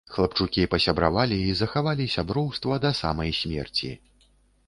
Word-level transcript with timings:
Хлапчукі 0.13 0.61
пасябравалі 0.73 1.35
і 1.49 1.51
захавалі 1.59 2.07
сяброўства 2.15 2.79
да 2.85 2.91
самай 3.01 3.31
смерці. 3.41 3.91